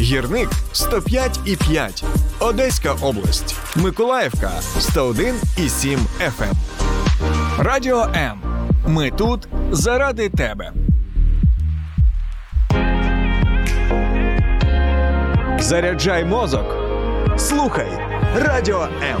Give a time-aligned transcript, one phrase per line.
[0.00, 2.04] Гірник 105,5.
[2.38, 3.56] Одеська область.
[3.76, 6.52] Миколаївка 101,7 FM.
[7.58, 8.40] Радіо М.
[8.86, 10.72] Ми тут заради тебе.
[15.58, 16.76] Заряджай мозок.
[17.38, 17.88] Слухай
[18.36, 19.20] Радіо М.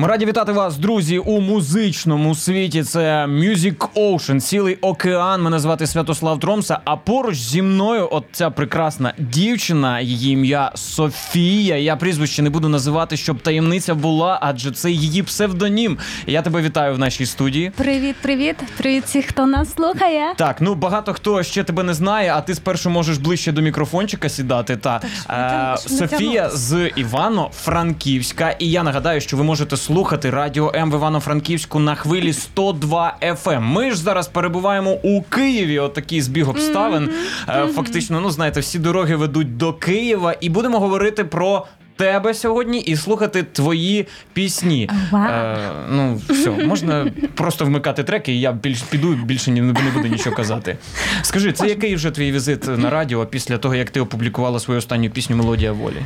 [0.00, 2.82] Ми раді вітати вас, друзі, у музичному світі.
[2.82, 5.42] Це Music Ocean, цілий океан.
[5.42, 6.78] Мене звати Святослав Тромса.
[6.84, 11.76] А поруч зі мною от ця прекрасна дівчина, її ім'я Софія.
[11.76, 15.98] Я прізвище не буду називати, щоб таємниця була, адже це її псевдонім.
[16.26, 17.70] Я тебе вітаю в нашій студії.
[17.76, 20.34] Привіт, привіт, привіт всіх, хто нас слухає.
[20.36, 24.28] Так, ну багато хто ще тебе не знає, а ти спершу можеш ближче до мікрофончика
[24.28, 24.76] сідати.
[24.76, 28.50] Та там, е, Софія з Івано-Франківська.
[28.50, 29.89] І я нагадаю, що ви можете слухати
[30.24, 33.60] радіо М в Івано-Франківську на хвилі 102 FM.
[33.60, 35.78] Ми ж зараз перебуваємо у Києві.
[35.78, 37.10] Отакий збіг обставин.
[37.48, 41.66] Е, Фактично, ну знаєте, всі дороги ведуть до Києва, і будемо говорити про.
[41.96, 44.90] Тебе сьогодні і слухати твої пісні.
[45.10, 45.22] Вау.
[45.30, 45.58] Е,
[45.90, 50.36] ну все, можна просто вмикати треки, і я більш піду більше ні- не буду нічого
[50.36, 50.76] казати.
[51.22, 55.10] Скажи, це який вже твій візит на радіо після того, як ти опублікувала свою останню
[55.10, 56.02] пісню Мелодія волі?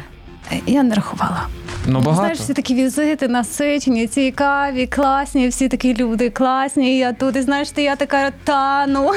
[0.67, 1.47] Я не рахувала.
[1.87, 2.15] Ну багато.
[2.17, 6.95] Знаєш, всі такі візити насичені, цікаві, класні, всі такі люди класні.
[6.95, 9.11] і Я тут, і знаєш, ти я така тану.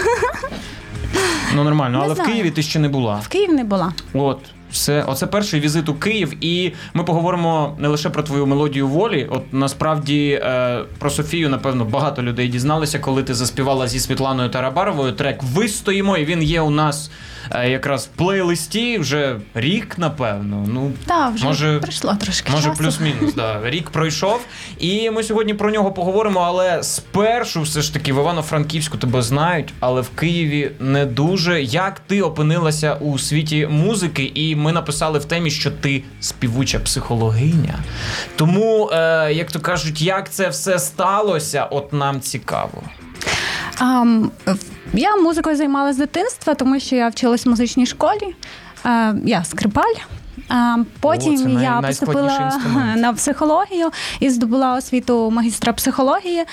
[1.55, 2.31] Ну нормально, Не але в знаю.
[2.31, 3.15] Києві ти ще не була.
[3.15, 3.93] В Київ не була.
[4.13, 4.39] От.
[4.71, 9.27] Все, оце перший візит у Київ, і ми поговоримо не лише про твою мелодію волі.
[9.31, 15.11] От насправді е, про Софію, напевно, багато людей дізналися, коли ти заспівала зі Світланою Тарабаровою
[15.13, 17.11] трек Вистоїмо, і він є у нас
[17.51, 20.65] е, якраз в плейлисті вже рік, напевно.
[20.67, 22.51] Ну Так, вже може, пройшло трошки.
[22.51, 22.83] Може, часу.
[22.83, 23.61] плюс-мінус, да.
[23.63, 24.39] Рік пройшов.
[24.79, 29.73] І ми сьогодні про нього поговоримо, але спершу все ж таки в Івано-Франківську тебе знають,
[29.79, 31.61] але в Києві не дуже.
[31.63, 34.31] Як ти опинилася у світі музики?
[34.35, 37.75] І ми написали в темі, що ти співуча психологиня.
[38.35, 42.83] Тому, е, як то кажуть, як це все сталося, от нам цікаво.
[44.45, 44.57] В-
[44.93, 48.35] я музикою займалася з дитинства, тому що я вчилась в музичній школі.
[48.85, 49.93] Е, Я скрипаль.
[50.99, 52.51] Потім О, я поступила
[52.97, 56.43] на психологію і здобула освіту магістра психології.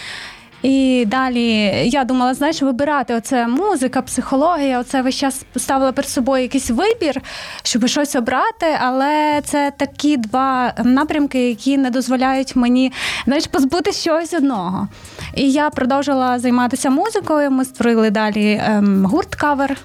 [0.64, 1.42] І далі
[1.84, 4.80] я думала, знаєш, вибирати оце музика, психологія.
[4.80, 7.20] Оце весь час ставила перед собою якийсь вибір,
[7.62, 8.66] щоб щось обрати.
[8.80, 12.92] Але це такі два напрямки, які не дозволяють мені
[13.25, 14.88] знаєш, позбути щось одного.
[15.34, 17.50] І я продовжила займатися музикою.
[17.50, 19.76] Ми створили далі ем, гурт кавер.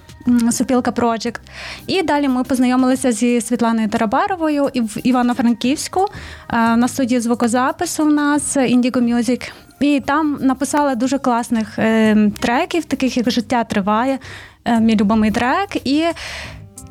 [0.52, 1.40] Сопілка Project.
[1.88, 6.08] І далі ми познайомилися зі Світланою Тарабаровою в Івано-Франківську
[6.50, 9.52] е, на студії звукозапису у нас Indigo Music.
[9.80, 14.20] І там написала дуже класних е, треків, таких як Життя триває,
[14.66, 15.76] е, мій любимий трек.
[15.88, 16.06] І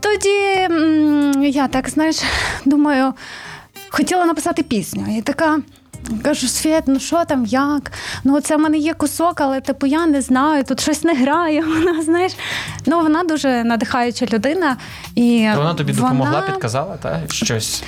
[0.01, 2.23] тоді м, я так знаєш,
[2.65, 3.13] думаю,
[3.91, 5.07] хотіла написати пісню.
[5.19, 5.59] І така.
[6.23, 7.93] Кажу, Світ, ну що там, як?
[8.25, 11.63] Ну, це в мене є кусок, але типу я не знаю, тут щось не грає.
[11.67, 12.33] Вона, знаєш,
[12.87, 14.77] ну вона дуже надихаюча людина.
[15.15, 17.83] І То вона тобі допомогла, підказала, та щось.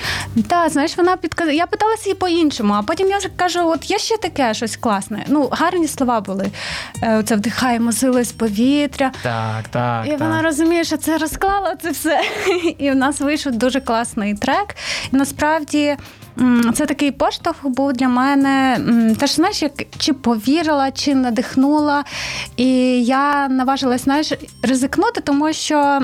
[0.47, 1.55] так, знаєш, вона підказала.
[1.55, 5.25] Я питалася її по-іншому, а потім я кажу: от є ще таке щось класне.
[5.27, 6.51] Ну, гарні слова були.
[7.03, 9.11] Е, Це вдихаємо сили з повітря.
[9.23, 10.05] Так, так.
[10.07, 10.19] І так.
[10.19, 12.21] вона розуміє, що це розклала це все.
[12.77, 14.75] І в нас вийшов дуже класний трек.
[15.13, 15.97] І насправді
[16.73, 18.79] це такий поштовх був для мене.
[19.19, 22.03] Теж знаєш, як чи повірила, чи надихнула.
[22.57, 22.67] І
[23.03, 24.33] я наважилась знаєш,
[24.63, 26.01] ризикнути, тому що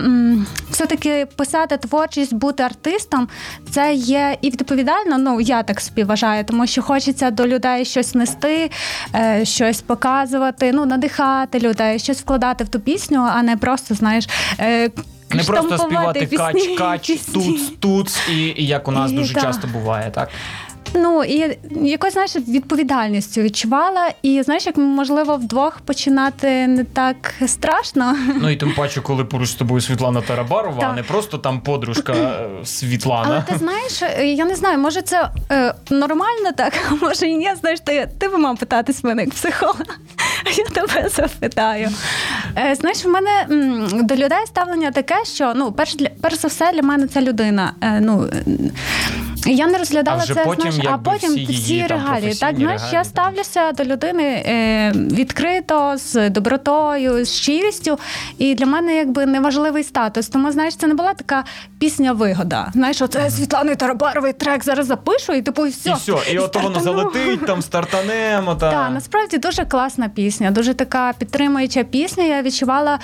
[0.72, 3.28] все-таки писати творчість, бути артистом
[3.72, 5.18] це є і відповідально.
[5.18, 8.72] Ну я так собі вважаю, тому що хочеться до людей щось нести,
[9.16, 14.28] е, щось показувати, ну надихати людей, щось вкладати в ту пісню, а не просто знаєш.
[15.32, 17.34] Не просто співати кач, пісні, кач, пісні.
[17.34, 19.42] туц, туц, і, і як у нас І дуже та.
[19.42, 20.30] часто буває, так?
[20.94, 24.10] Ну і якось знаєш, відповідальністю відчувала.
[24.22, 28.16] І знаєш, як можливо вдвох починати не так страшно.
[28.42, 32.14] Ну і тим паче, коли поруч з тобою Світлана Тарабарова, а не просто там подружка
[32.14, 33.28] е, Світлана.
[33.30, 37.38] Але ти знаєш, е, я не знаю, може це е, нормально так, а може і
[37.38, 37.50] ні.
[37.60, 39.86] Знаєш, ти, ти би мав питатись мене як психолога.
[40.58, 41.90] Я тебе запитаю.
[42.58, 46.48] Е, знаєш, в мене м, до людей ставлення таке, що ну, перш, для, перш за
[46.48, 47.74] все, для мене це людина.
[47.82, 48.30] Е, ну,
[49.54, 52.34] я не розглядала А вже це, потім, знаєш, а потім всі її, там, регалії.
[52.34, 53.06] Так, знаєш, я регалії, так.
[53.06, 58.00] ставлюся до людини е, відкрито, з добротою, з щирістю.
[58.38, 60.28] І для мене якби неважливий статус.
[60.30, 61.44] Тому знаєш, це не була така
[61.80, 62.72] пісня вигода.
[62.74, 65.90] Знаєш, оце Світлани Тарабаровий трек зараз запишу, і типу, і все.
[65.90, 68.56] І все, і от воно залетить, там стартанемо.
[68.60, 68.72] Та...
[68.72, 72.24] Так, насправді дуже класна пісня, дуже така підтримуюча пісня.
[72.24, 73.00] Я відчувала.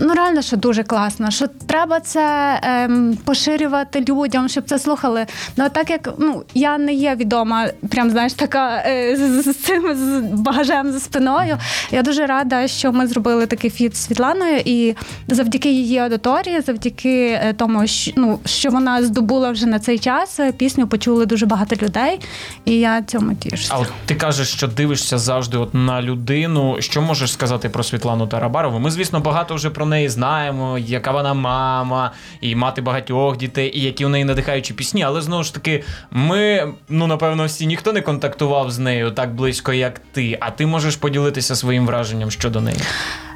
[0.00, 5.26] Ну, реально, що дуже класно, що треба це ем, поширювати людям, щоб це слухали.
[5.56, 9.96] Ну, так як ну, я не є відома, прям знаєш, така е, з, з цим
[9.96, 11.58] з багажем за спиною.
[11.90, 14.94] Я дуже рада, що ми зробили такий фіт з Світланою, і
[15.28, 20.40] завдяки її аудиторії, завдяки е, тому, що, ну, що вона здобула вже на цей час,
[20.40, 22.20] е, пісню почули дуже багато людей,
[22.64, 23.74] і я цьому тішуся.
[23.74, 26.76] А от ти кажеш, що дивишся завжди от на людину.
[26.78, 28.78] Що можеш сказати про Світлану Тарабарову?
[28.78, 33.82] Ми, звісно, багато вже про неї знаємо, яка вона мама, і мати багатьох дітей, і
[33.82, 35.02] які у неї надихаючі пісні.
[35.02, 39.72] Але знову ж таки, ми, ну напевно, всі ніхто не контактував з нею так близько,
[39.72, 40.38] як ти.
[40.40, 42.78] А ти можеш поділитися своїм враженням щодо неї.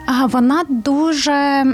[0.07, 1.65] А вона дуже.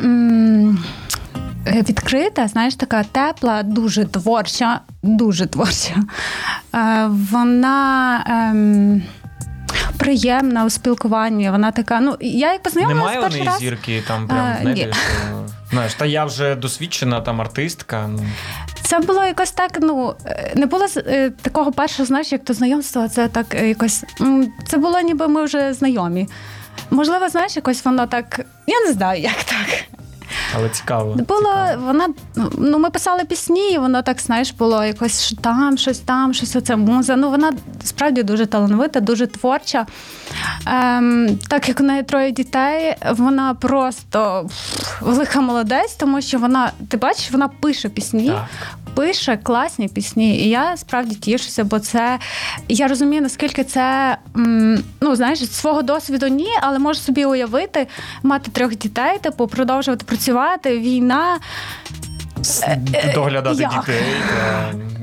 [1.67, 5.95] Відкрита, знаєш, така тепла, дуже творча, дуже творча.
[7.09, 9.03] Вона ем,
[9.99, 11.51] приємна у спілкуванні.
[11.51, 12.01] Вона така.
[12.01, 13.61] Ну, я як познайомилася Немає перший неї раз.
[13.61, 14.81] зірки там прям небі.
[14.85, 14.93] ні.
[15.71, 18.07] Знаєш, та я вже досвідчена там артистка.
[18.09, 18.21] Ну.
[18.83, 19.79] Це було якось так.
[19.81, 23.09] Ну е, не було е, такого першого, знаєш, як то знайомство.
[23.09, 24.05] Це так е, якось.
[24.69, 26.29] Це було, ніби ми вже знайомі.
[26.91, 28.41] Можливо, знаєш, якось воно так.
[28.67, 29.85] Я не знаю, як так.
[30.57, 31.15] Але цікаво.
[31.15, 31.83] Було цікаво.
[31.87, 32.09] вона.
[32.59, 36.57] Ну, ми писали пісні, і воно так, знаєш, було якось що там, щось там, щось
[36.57, 37.17] оце муза.
[37.17, 37.53] Ну, вона
[37.85, 39.87] справді дуже талановита, дуже творча.
[40.67, 44.49] Ем, так як у неї троє дітей, вона просто
[45.01, 48.29] велика молодець, тому що вона, ти бачиш, вона пише пісні.
[48.29, 48.49] Так.
[48.95, 52.19] Пише класні пісні, і я справді тішуся, бо це
[52.69, 54.17] я розумію, наскільки це
[55.01, 57.87] ну знаєш, свого досвіду ні, але можу собі уявити
[58.23, 60.79] мати трьох дітей, типу продовжувати працювати.
[60.79, 61.39] Війна
[63.15, 63.81] доглядати Е, як?
[63.81, 64.03] дітей.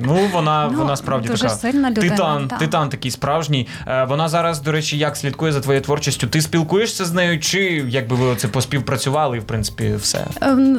[0.03, 2.59] Ну, вона, Ну, вона справді дуже така сильна людина, титан, так.
[2.59, 3.67] титан такий справжній.
[3.87, 6.27] Е, Вона зараз, до речі, як слідкує за твоєю творчістю.
[6.27, 10.25] Ти спілкуєшся з нею, чи якби ви оце поспівпрацювали, і в принципі все.
[10.41, 10.77] ем,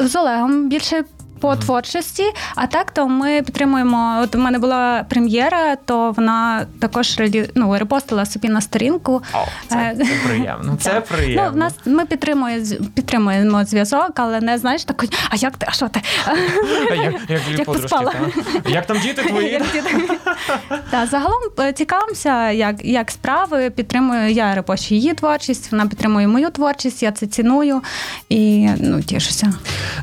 [0.00, 1.04] з Олегом більше.
[1.40, 4.20] По творчості, а так то ми підтримуємо.
[4.22, 7.20] От у мене була прем'єра, то вона також
[7.54, 9.22] ну, репостила собі на сторінку.
[9.34, 9.38] О,
[9.68, 10.76] це, це приємно.
[10.80, 11.42] Це приємно.
[11.46, 12.64] Ну, в нас ми підтримуємо
[12.94, 15.66] підтримуємо зв'язок, але не знаєш так, а як ти?
[15.68, 16.00] А що ти?
[16.26, 16.34] А
[16.94, 18.12] як, як, Як поспала?
[18.68, 19.62] як там діти твої?
[20.90, 23.70] Та, загалом е, цікавимося, як, як справи.
[23.70, 27.82] Підтримую я репощу її творчість, вона підтримує мою творчість, я це ціную
[28.28, 29.52] і ну, тішуся.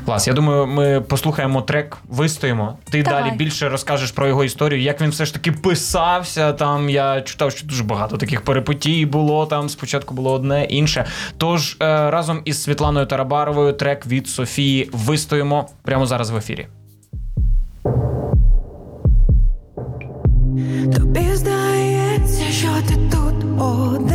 [0.04, 1.27] Клас, я думаю, ми послухаємо
[1.66, 2.78] трек, вистоїмо.
[2.90, 3.22] Ти Давай.
[3.22, 6.52] далі більше розкажеш про його історію, як він все ж таки писався.
[6.52, 9.46] Там я читав, що дуже багато таких перипетій було.
[9.46, 11.06] Там спочатку було одне інше.
[11.36, 16.66] Тож е, разом із Світланою Тарабаровою трек від Софії вистоїмо прямо зараз в ефірі.
[20.96, 24.07] Тобі здається, що ти тут один,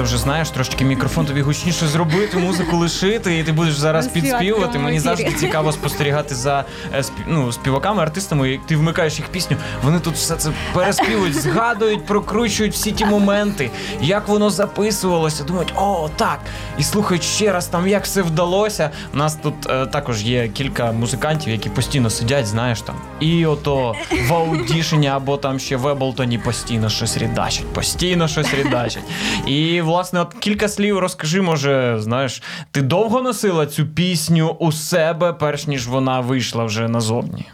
[0.00, 4.78] хочеться вже, знаєш, трошки мікрофон тобі гучніше зробити, музику лишити, і ти будеш зараз підспівувати.
[4.78, 6.64] Мені завжди цікаво спостерігати за
[6.94, 8.50] е, ну, співаками, артистами.
[8.50, 13.70] Як ти вмикаєш їх пісню, вони тут все це переспівують, згадують, прокручують всі ті моменти,
[14.00, 15.44] як воно записувалося.
[15.44, 16.40] Думають, о, так.
[16.78, 18.90] І слухають ще раз там, як все вдалося.
[19.14, 22.94] У нас тут е, також є кілька музикантів, які постійно сидять, знаєш там.
[23.20, 23.94] І ото
[24.28, 29.04] в аудішені або там ще в Еблтоні постійно щось рідачать, постійно щось рідачать.
[29.46, 35.32] І власне, от кілька слів розкажи, може, знаєш, ти довго носила цю пісню у себе,
[35.32, 37.48] перш ніж вона вийшла вже назовні.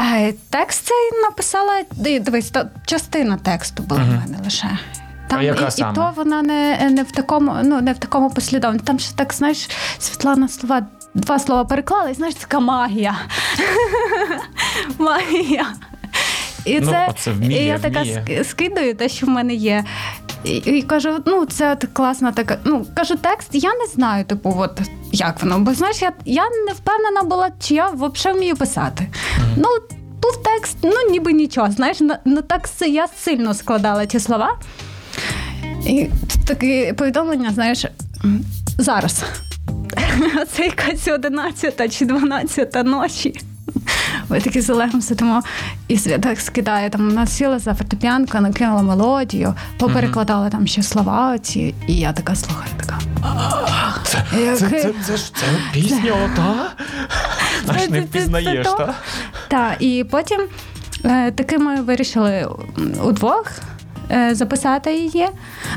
[0.00, 4.78] Е, Текст цей написала, дивись, то частина тексту була в мене лише.
[5.28, 5.92] Там, А яка і, саме?
[5.92, 8.80] і то вона не, не в такому, ну не в такому послідовні.
[8.84, 13.16] Там ще так, знаєш, Світлана слова, два слова переклала, і знаєш, така магія.
[14.98, 15.66] магія.
[16.64, 18.24] І Ну, це, вміє, і я така вміє.
[18.28, 19.84] ск- скидаю те, що в мене є.
[20.44, 22.58] І, і кажу, ну це от класна така.
[22.64, 24.80] Ну кажу, текст, я не знаю, типу, от
[25.12, 25.58] як воно.
[25.58, 29.06] Бо знаєш, я, я не впевнена була, чи я взагалі вмію писати.
[29.56, 29.68] Ну,
[30.22, 31.70] був текст, ну ніби нічого.
[31.70, 34.58] Знаєш, ну так я сильно складала ті слова.
[35.86, 36.06] І
[36.46, 37.84] таке повідомлення, знаєш,
[38.78, 39.24] зараз.
[40.52, 43.40] Це якась 11 чи 12 ночі.
[44.28, 45.42] Ми такі з Олегом сидимо,
[45.88, 46.90] і святак скидає.
[46.90, 52.34] Там вона сіла за фортепіанку, накинула мелодію, поперекладала там ще слова оці, і я така
[52.34, 52.98] слухаю, така.
[54.04, 54.24] Це,
[54.56, 56.54] це, це, це ж це пісня ота.
[57.80, 58.94] Це- не впізнаєш, так?
[59.48, 60.40] Так, і потім
[61.04, 62.48] е, таки ми вирішили
[63.04, 63.50] удвох
[64.10, 65.28] е, записати її.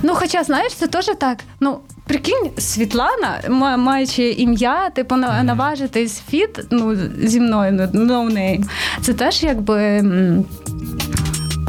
[0.03, 1.39] Ну, хоча, знаєш, це теж так.
[1.59, 3.41] Ну, прикинь, Світлана,
[3.77, 8.63] маючи ім'я, типу, на- наважитись фіт ну, зі мною, ну, no name,
[9.01, 10.03] це теж якби.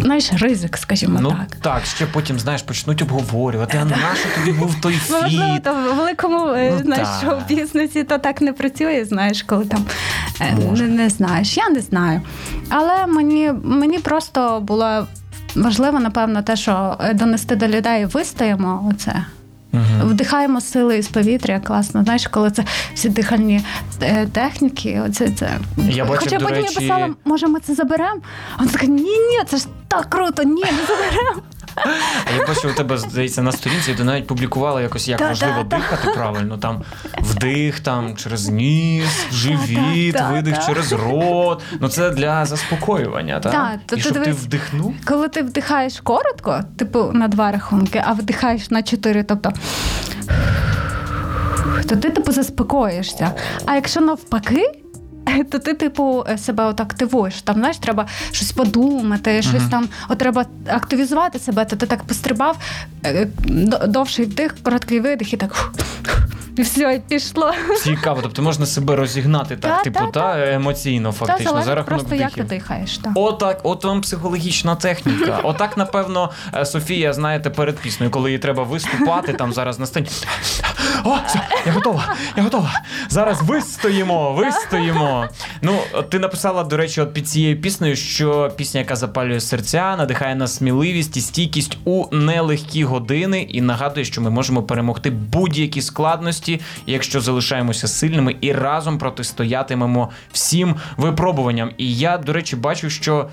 [0.02, 1.56] Знаєш, ризик, скажімо Ну так.
[1.62, 5.62] так, ще потім, знаєш, почнуть обговорювати, а нащо тобі був той Ну, можливо, фіт?
[5.62, 9.84] то в великому е, Ну, знаєш, шоу-бізнесі то так не працює, знаєш, коли там
[10.40, 11.56] е, не, не знаєш.
[11.56, 12.20] Я не знаю.
[12.68, 15.06] Але мені, мені просто було
[15.56, 19.24] важливо, напевно, те, що е, донести до людей вистоїмо оце.
[20.02, 22.04] Вдихаємо сили із повітря, класно.
[22.04, 23.60] Знаєш, коли це всі дихальні
[24.02, 25.50] е, техніки, оце це.
[25.88, 28.20] Я бачив, Хоча до потім речі- я писала, може, ми це заберемо?
[28.56, 31.42] А він така, ні, ні, це ж так круто, ні, не заберемо.
[32.24, 35.62] А я бачив у тебе, здається, на сторінці, ти навіть публікувала якось, як та.
[35.62, 36.58] дихати правильно.
[36.58, 36.82] Там
[37.22, 41.62] вдих там через ніс, живіт, видих через рот.
[41.80, 43.52] Ну це для заспокоювання, так?
[43.86, 44.94] Та, І щоб ти вдихнув.
[45.04, 49.52] Коли ти вдихаєш коротко, типу на два рахунки, а вдихаєш на чотири, тобто.
[51.88, 53.32] То ти типу заспокоїшся.
[53.66, 54.72] А якщо навпаки,
[55.50, 57.42] то ти, типу, себе от активуєш.
[57.42, 62.56] Там, знаєш, треба щось подумати, щось там, от треба активізувати себе, то ти так пострибав,
[63.04, 63.28] е,
[63.88, 65.72] довший вдих, короткий видих, і так.
[66.58, 67.52] І все, і пішло.
[67.82, 71.74] Цікаво, тобто можна себе розігнати так, Та, типу, та, та, емоційно, Та фактично, за залежить
[71.76, 72.98] рахунок просто як ти дихаєш.
[72.98, 73.12] Так.
[73.14, 75.40] Отак, от вам психологічна техніка.
[75.42, 80.08] Отак, напевно, е, Софія, знаєте, перед піснею, коли їй треба виступати там зараз на сцені.
[81.04, 82.80] О, все, я готова, я готова.
[83.08, 85.17] Зараз вистоїмо, вистоїмо.
[85.62, 89.96] Ну, от ти написала, до речі, от під цією піснею, що пісня, яка запалює серця,
[89.98, 95.82] надихає на сміливість і стійкість у нелегкі години, і нагадує, що ми можемо перемогти будь-які
[95.82, 101.70] складності, якщо залишаємося сильними і разом протистоятимемо всім випробуванням.
[101.78, 103.28] І я, до речі, бачу, що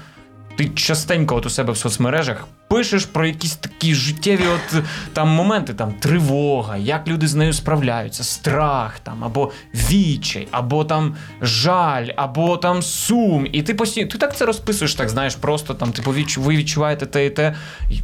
[0.57, 5.73] ти частенько от у себе в соцмережах пишеш про якісь такі життєві от там моменти,
[5.73, 12.57] там тривога, як люди з нею справляються, страх там, або відчай, або там жаль, або
[12.57, 13.47] там сум.
[13.51, 17.25] І ти постійно ти так це розписуєш, так знаєш, просто там, типу, ви відчуваєте те
[17.25, 17.55] і те.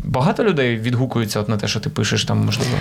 [0.03, 2.77] Багато людей відгукуються от на те, що ти пишеш там, можливо.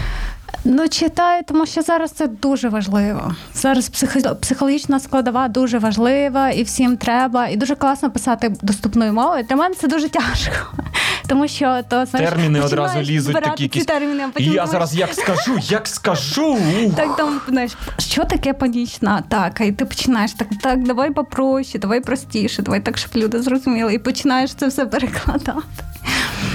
[0.64, 3.34] Ну, читаю, тому що зараз це дуже важливо.
[3.54, 7.48] Зараз психо- психологічна складова дуже важлива і всім треба.
[7.48, 9.44] І дуже класно писати доступною мовою.
[9.48, 10.72] Для мене це дуже тяжко.
[11.26, 13.84] Тому що то знаєш, Терміни одразу лізуть такі якісь.
[13.84, 16.58] терміни, а потім я думаєш, зараз як скажу, як скажу.
[16.86, 16.94] ух.
[16.96, 19.64] так там знаєш, що таке панічна атака?
[19.64, 23.94] І ти починаєш так, так, давай попроще, давай простіше, давай так, щоб люди зрозуміли.
[23.94, 25.52] І починаєш це все перекладати.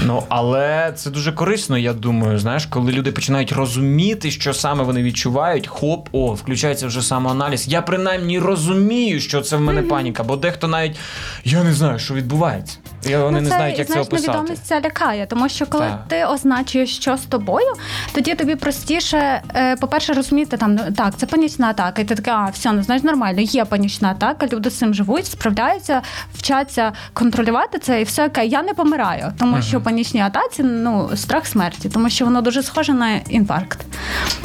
[0.05, 2.39] Ну, але це дуже корисно, я думаю.
[2.39, 7.67] Знаєш, коли люди починають розуміти, що саме вони відчувають, хоп, о, включається вже самоаналіз.
[7.67, 10.95] Я принаймні розумію, що це в мене паніка, бо дехто навіть
[11.43, 12.77] я не знаю, що відбувається.
[13.05, 14.37] Я, вони Ну, не знають, як знаєш, це описати.
[14.37, 16.03] невідомість це лякає, тому що коли Так.
[16.07, 17.65] ти означуєш, що з тобою,
[18.13, 22.49] тоді тобі простіше, е, по-перше, розуміти там, так, це панічна атака, і ти така, а
[22.49, 26.01] все, ну знаєш, нормально, є панічна атака, люди з цим живуть, справляються,
[26.33, 31.45] вчаться контролювати це, і все окей, я не помираю, тому що панічні атаці, ну страх
[31.47, 33.79] смерті, тому що воно дуже схоже на інфаркт.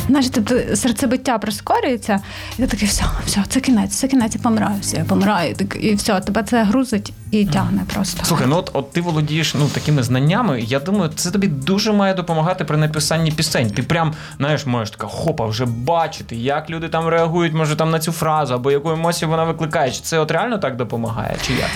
[0.07, 2.21] Знаєш, ти серцебиття прискорюється,
[2.59, 5.95] і ти такий, все, все, це кінець, це кінець, я помираю, все, я помираю, і
[5.95, 8.25] все, тебе це грузить і тягне просто.
[8.25, 10.61] Слухай, ну от, от ти володієш ну такими знаннями.
[10.61, 13.71] Я думаю, це тобі дуже має допомагати при написанні пісень.
[13.71, 17.99] Ти прям знаєш, можеш така хопа вже бачити, як люди там реагують, може там на
[17.99, 19.93] цю фразу, або яку емоцію вона викликає.
[19.93, 21.37] Чи це от реально так допомагає?
[21.47, 21.71] Чи як?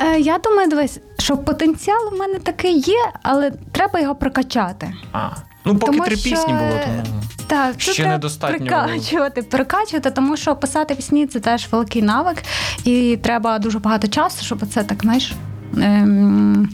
[0.00, 4.92] Е, я думаю, дивись, що потенціал у мене такий є, але треба його прокачати.
[5.12, 5.28] А
[5.66, 7.02] ну поки Тому три що, пісні було, тому
[7.46, 8.66] Так, Ще недостатньо.
[8.66, 12.36] прокачувати, прокачувати, тому що писати пісні це теж великий навик,
[12.84, 15.32] і треба дуже багато часу, щоб це так, знаєш.
[15.76, 16.68] Ем...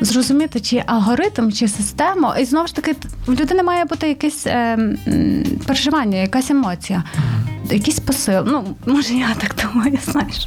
[0.00, 2.96] Зрозуміти, чи алгоритм, чи систему, і знову ж таки,
[3.26, 4.98] в людини має бути якесь ем,
[5.66, 7.04] переживання, якась емоція,
[7.70, 8.42] якийсь посил.
[8.46, 10.46] Ну, може, я так думаю, знаєш.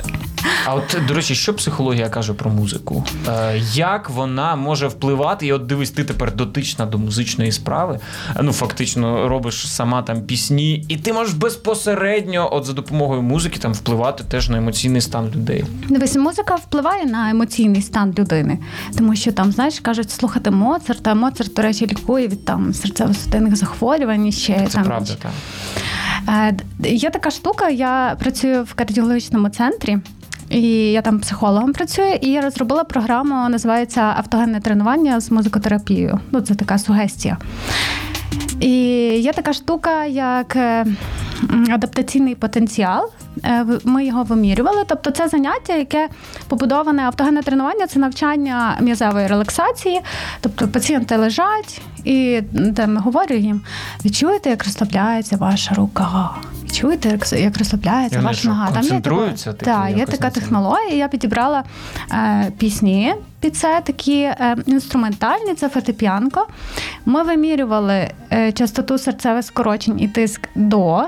[0.66, 3.04] А от до речі, що психологія каже про музику?
[3.28, 5.48] Е, як вона може впливати?
[5.48, 8.00] І от дивись, ти тепер дотична до музичної справи.
[8.36, 13.60] Е, Ну фактично робиш сама там пісні, і ти можеш безпосередньо, от за допомогою музики,
[13.60, 15.66] там впливати теж на емоційний стан людей.
[15.90, 18.58] Дивись, музика впливає на емоційний стан людини,
[18.98, 21.14] тому що там, знаєш, кажуть, слухати Моцарта.
[21.16, 24.32] Моцарт, до речі, лікує від там серцево-судинних захворювань.
[24.32, 25.32] Ще Це там правда, так.
[26.84, 29.98] Е, Є така штука, я працюю в кардіологічному центрі.
[30.52, 36.20] І я там психологом працюю, і я розробила програму, називається Автогенне тренування з музикотерапією.
[36.32, 37.38] Ну, це така сугестія.
[38.60, 38.70] І
[39.20, 40.86] є така штука, як е,
[41.70, 43.12] адаптаційний потенціал.
[43.46, 44.84] Е, Ми його вимірювали.
[44.88, 46.10] Тобто, це заняття, яке
[46.48, 50.02] побудоване автогенне тренування, це навчання м'язевої релаксації.
[50.42, 52.42] Тобто пацієнти лежать, і
[52.76, 53.62] там говорю їм:
[54.06, 56.30] відчуєте, як розслабляється ваша рука.
[56.72, 58.72] Чуєте, як, розслабляється вони ваша нога?
[58.72, 60.96] концентруються, така, типу, так, є така технологія.
[60.96, 61.64] Я підібрала
[62.12, 66.48] е, пісні під це такі е, інструментальні, це фортепіанко.
[67.06, 71.04] Ми вимірювали е, частоту серцевих скорочень і тиск до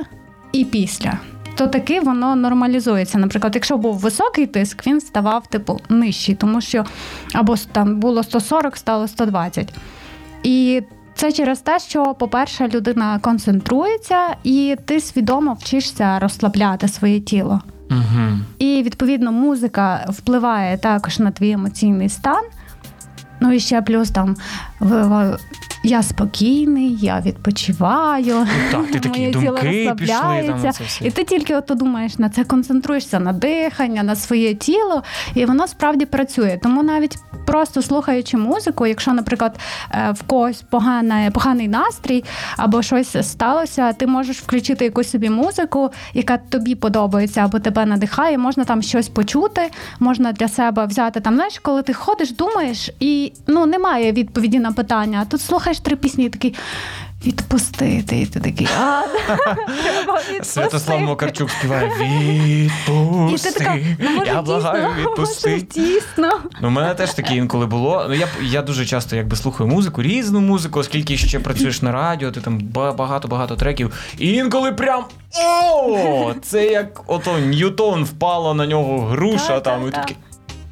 [0.52, 1.20] і після.
[1.56, 3.18] То таки воно нормалізується.
[3.18, 6.86] Наприклад, якщо був високий тиск, він ставав типу нижчий, тому що
[7.34, 9.74] або там було 140, стало 120.
[10.44, 10.84] І
[11.16, 17.62] це через те, що, по-перше, людина концентрується, і ти свідомо вчишся розслабляти своє тіло.
[17.92, 18.38] Угу.
[18.60, 22.44] І відповідно музика впливає також на твій емоційний стан.
[23.40, 24.36] Ну і ще плюс там
[25.84, 28.36] я спокійний, я відпочиваю.
[28.40, 30.70] Ну так, ти такі думки пішли, там розслабляється.
[30.70, 31.08] все.
[31.08, 35.04] І ти тільки от думаєш на це, концентруєшся на дихання, на своє тіло,
[35.36, 36.60] і воно справді працює.
[36.64, 39.60] Тому навіть просто слухаючи музику, якщо, наприклад,
[39.92, 42.24] е, в когось погане, поганий настрій
[42.58, 48.38] або щось сталося, ти можеш включити якусь собі музику, яка тобі подобається або тебе надихає.
[48.38, 49.62] Можна там щось почути,
[50.00, 51.36] можна для себе взяти там.
[51.36, 55.20] Знаєш, коли ти ходиш, думаєш, і ну немає відповіді на питання.
[55.22, 56.56] А тут слухаєш три пісні, і такий.
[57.26, 59.02] Відпустити, і ти такий, а
[60.00, 60.44] відпустити.
[60.44, 63.98] Святослав Мокарчук співає Відпусти.
[64.00, 65.50] ну може Я благаю, дійсно, відпусти.
[65.50, 66.30] може дійсно.
[66.62, 68.06] Ну, у мене теж таке інколи було.
[68.10, 72.32] Ну, я, я дуже часто якби слухаю музику, різну музику, оскільки ще працюєш на радіо,
[72.32, 72.60] ти там
[72.96, 73.94] багато-багато треків.
[74.18, 75.04] І інколи прям
[75.46, 76.34] о!
[76.42, 80.02] Це як ото Ньютон впала на нього груша там, і так.
[80.02, 80.18] такий.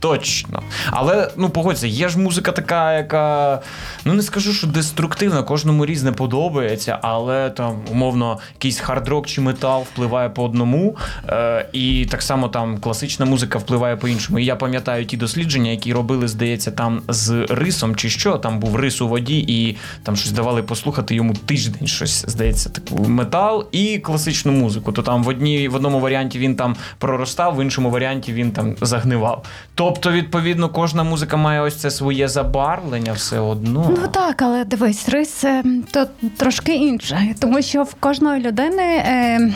[0.02, 0.64] Точно.
[0.92, 3.62] Але ну погодься, є ж музика така, яка
[4.06, 9.82] ну не скажу, що деструктивна, кожному різне подобається, але там умовно якийсь хард-рок чи метал
[9.94, 14.40] впливає по одному, е, і так само там класична музика впливає по іншому.
[14.40, 18.38] І я пам'ятаю ті дослідження, які робили, здається, там з рисом чи що.
[18.38, 23.04] Там був рис у воді, і там щось давали послухати йому тиждень, щось здається, таку
[23.04, 24.92] метал і класичну музику.
[24.92, 28.76] То там в одній в одному варіанті він там проростав, в іншому варіанті він там
[28.82, 29.46] загнивав.
[29.94, 33.98] Тобто, відповідно, кожна музика має ось це своє забарвлення все одно.
[34.02, 38.84] Ну так, але дивись, рис е, то трошки інше, тому що в кожної людини.
[38.84, 39.52] Е,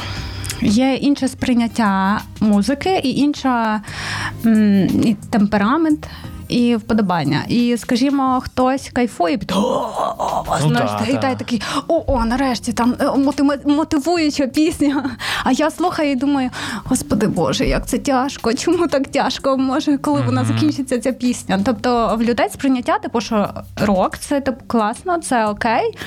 [0.61, 3.81] Є інше сприйняття музики і інша
[5.03, 6.07] і темперамент.
[6.47, 7.43] І вподобання.
[7.47, 9.89] І, скажімо, хтось кайфує під о,
[10.65, 10.79] Ну,
[11.09, 13.11] і та такий о, о, нарешті там е,
[13.65, 15.09] мотивуюча пісня.
[15.43, 16.49] А я слухаю і думаю,
[16.83, 19.57] господи Боже, як це тяжко, чому так тяжко?
[19.57, 21.59] Може, коли вона закінчиться ця пісня?
[21.65, 25.97] Тобто в людей сприйняття, типу, що рок це типу, класно, це окей.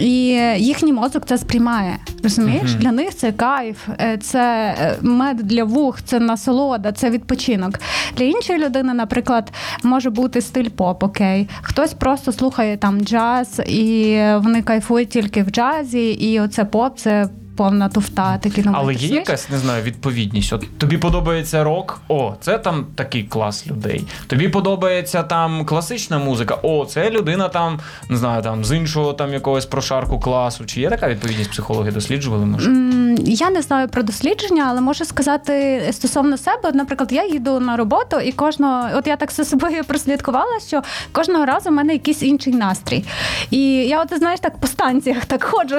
[0.00, 0.14] І
[0.56, 1.98] їхній мозок це сприймає.
[2.22, 2.70] Розумієш?
[2.70, 2.80] Мгм.
[2.80, 7.78] Для них це кайф, е, це е, мед для вух, це насолода, це відпочинок.
[8.16, 11.48] Для іншої людини, наприклад, може бути стиль поп, окей.
[11.62, 17.28] Хтось просто слухає там джаз, і вони кайфують тільки в джазі, і оце поп це
[17.56, 18.38] повна туфта.
[18.38, 20.52] Такі ну, Але є якась, не знаю, відповідність.
[20.52, 24.04] От тобі подобається рок, о, це там такий клас людей.
[24.26, 29.32] Тобі подобається там класична музика, о, це людина там, не знаю, там з іншого там
[29.32, 30.64] якогось прошарку класу.
[30.66, 32.46] Чи є така відповідність психологи досліджували?
[32.46, 32.70] Може?
[33.18, 36.72] Я не знаю про дослідження, але можу сказати стосовно себе.
[36.74, 41.44] Наприклад, я їду на роботу, і кожного, от я так за собою прослідкувала, що кожного
[41.46, 43.04] разу в мене якийсь інший настрій.
[43.50, 45.76] І я, от знаєш, так по станціях так ходжу.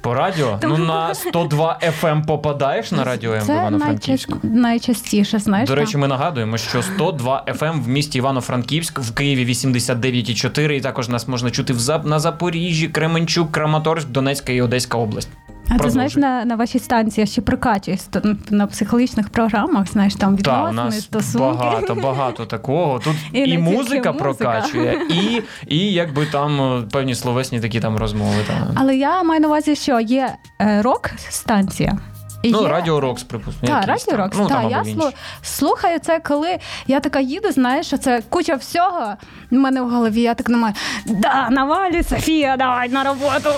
[0.00, 0.58] По радіо?
[0.60, 4.32] Тому- Ну на 102 FM попадаєш на радіо М в Це Івано-Франківську?
[4.44, 5.68] найча- найчастіше, знаєш.
[5.68, 5.84] До так.
[5.84, 11.28] речі, ми нагадуємо, що 102 FM в місті Івано-Франківськ, в Києві 89,4, і також нас
[11.28, 15.28] можна чути в Зап- на Запоріжжі, Кременчук, Краматорськ, Донецька і Одеська область.
[15.68, 20.14] А ти знаєш, на, на вашій станції я ще прокачуюсь то, на психологічних програмах, знаєш,
[20.14, 21.58] там у відносини, нас стосунки.
[21.58, 22.98] багато, багато такого.
[22.98, 24.12] Тут І і, музика музика.
[24.12, 25.42] прокачує, і,
[25.74, 28.36] і якби там е, певні словесні такі там розмови.
[28.46, 28.56] Там.
[28.74, 31.98] Але я маю на увазі, що є е, рок-станція.
[32.52, 33.72] Ну, є Радіо Рокс, припустимо.
[33.72, 34.16] Так, Радіо.
[34.16, 34.36] Рокс.
[34.38, 38.54] Ну, та, там я слу- слухаю це, коли я така їду, знаєш, що це куча
[38.54, 39.14] всього
[39.50, 40.20] в мене в голові.
[40.20, 40.74] Я так думаю,
[41.06, 43.50] да, навалі, Софія, давай на роботу.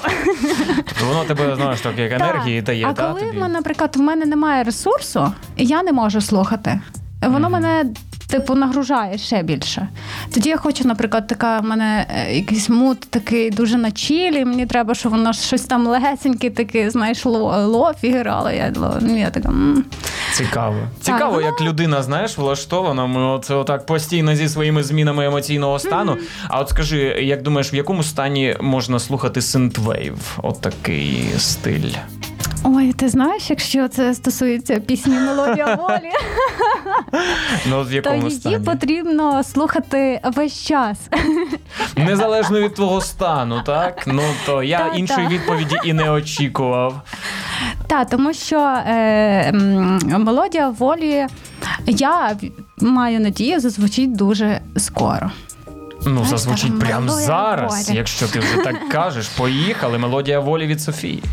[0.77, 3.38] Тобто воно тебе, знаєш, так як енергії дає, А та, коли, тобі?
[3.38, 6.81] мене, наприклад, в мене немає ресурсу, я не можу слухати.
[7.22, 7.85] Воно мене.
[8.28, 9.88] Типу нагружає ще більше.
[10.34, 14.44] Тоді я хочу, наприклад, така в мене е, якийсь мут такий дуже на чілі.
[14.44, 18.50] Мені треба, щоб воно щось там легесеньке, таке, знаєш, ло, лофі грало.
[18.50, 19.48] Я, ну, я така.
[19.48, 19.84] м.
[20.32, 20.76] Цікаво.
[21.00, 23.06] Цікаво, воно- як людина, знаєш, влаштована.
[23.06, 26.16] Ми оце отак постійно зі своїми змінами емоційного стану.
[26.48, 30.38] А от скажи, як думаєш, в якому стані можна слухати синтвейв?
[30.42, 31.90] От такий стиль.
[32.68, 36.11] Ой, ти знаєш, якщо це стосується пісні Мелодія волі,
[37.66, 38.59] Ну, в то її стані?
[38.59, 40.98] потрібно слухати весь час.
[41.96, 44.02] Незалежно від твого стану, так?
[44.07, 44.96] Ну то я Та-та.
[44.96, 47.02] іншої відповіді і не очікував.
[47.87, 49.52] Та тому що е,
[50.18, 51.26] мелодія волі,
[51.87, 52.37] я
[52.81, 55.31] маю надію, зазвучить дуже скоро.
[56.07, 57.96] Ну, Знаєш, зазвучить прямо зараз, волі.
[57.96, 59.29] якщо ти вже так кажеш.
[59.29, 59.98] Поїхали.
[59.98, 61.22] Мелодія волі від Софії.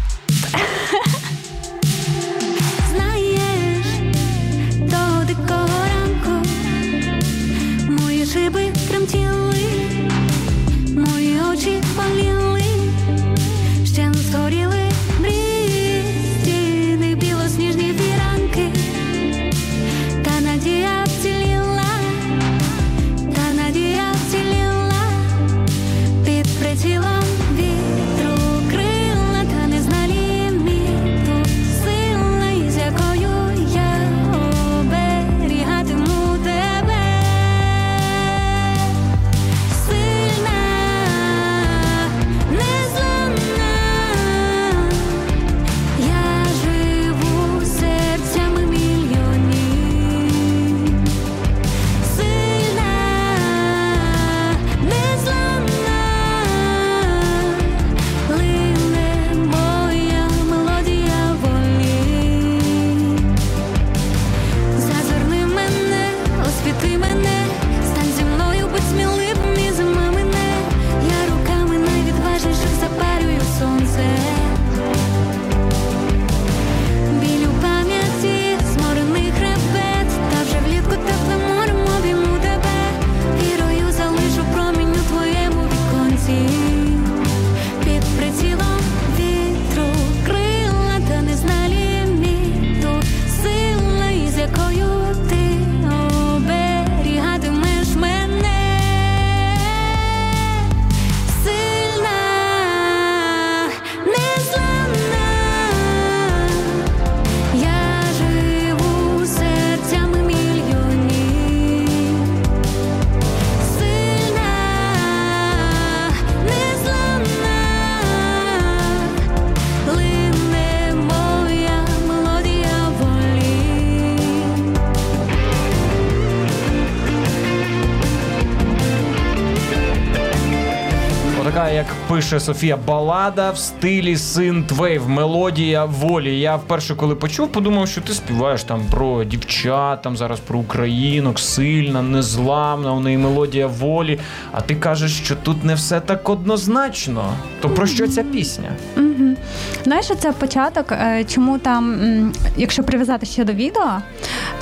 [132.13, 136.39] пише Софія балада в стилі синтвейв, мелодія волі.
[136.39, 141.39] Я вперше, коли почув, подумав, що ти співаєш там про дівчат, там зараз про українок,
[141.39, 144.19] сильна, незламна, у неї мелодія волі.
[144.51, 147.33] А ти кажеш, що тут не все так однозначно.
[147.61, 148.69] То про що ця пісня?
[148.97, 149.35] Угу.
[149.83, 153.89] Знаєш, це початок, е, чому там, якщо прив'язати ще до відео,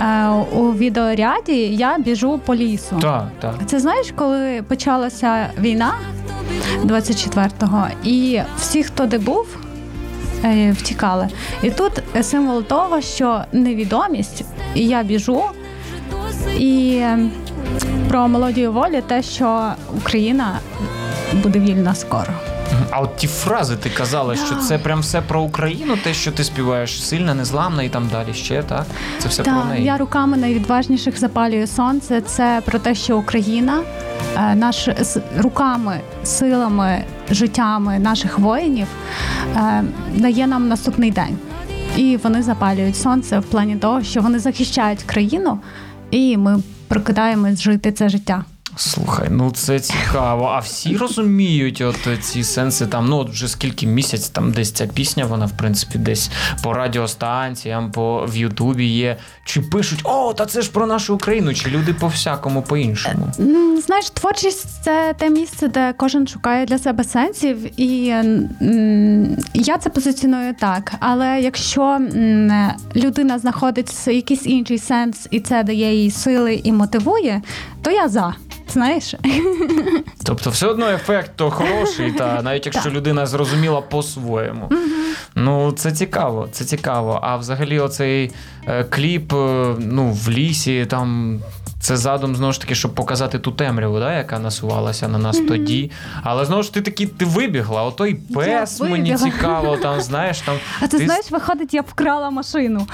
[0.02, 2.96] е, у відеоряді я біжу по лісу.
[3.02, 3.56] Так, так.
[3.66, 5.94] Це знаєш, коли почалася війна
[6.86, 9.58] 24-го, і всі, хто де був,
[10.44, 11.28] е, втікали.
[11.64, 14.44] І тут символ того, що невідомість,
[14.76, 15.44] і я біжу,
[16.60, 17.20] і е,
[18.08, 20.60] про мелодію волі, те, що Україна
[21.44, 22.34] буде вільна скоро.
[22.90, 26.44] А от ті фрази ти казала, що це прям все про Україну, те, що ти
[26.44, 28.86] співаєш, сильна, незламна і там далі ще, так?
[29.20, 29.86] Це все про неї.
[29.86, 32.22] я руками найвідважніших запалюю сонце.
[32.22, 33.80] Це про те, що Україна
[34.36, 38.88] е, наш з руками, силами, життями наших воїнів
[39.56, 39.84] е,
[40.16, 41.38] дає нам наступний день.
[41.98, 45.60] І вони запалюють сонце в плані того, що вони захищають країну,
[46.12, 48.46] і ми прокидаємось жити це життя.
[48.76, 50.46] Слухай, ну це цікаво.
[50.46, 54.88] А всі розуміють от ці сенси там, ну от вже скільки місяць там десь ця
[54.88, 56.32] пісня, вона в принципі десь
[56.64, 59.18] по радіостанціям, по в Ютубі є.
[59.46, 63.28] Чи пишуть, о, та це ж про нашу Україну, чи люди по всякому по-іншому?
[63.86, 68.06] Знаєш, творчість це те місце, де кожен шукає для себе сенсів, і
[69.54, 70.94] я це позиціоную так.
[71.00, 72.00] Але якщо
[72.96, 77.42] людина знаходить якийсь інший сенс, і це дає їй сили і мотивує,
[77.82, 78.36] то я за.
[78.74, 79.16] Знаєш,
[80.26, 84.70] Тобто, все одно ефект то хороший, та навіть якщо людина зрозуміла по-своєму.
[85.36, 87.20] Ну, це цікаво, це цікаво.
[87.22, 88.32] А взагалі, оцей
[88.68, 91.40] е, кліп е, ну, в лісі, там.
[91.82, 95.92] Це задум знову ж таки, щоб показати ту темряву, да, яка насувалася на нас тоді.
[96.24, 99.18] Але знову ж ти таки ти вибігла, ото й пес мені вибігла.
[99.18, 100.58] цікаво, там знаєш там.
[100.82, 102.88] а ти, ти знаєш, виходить, я вкрала машину.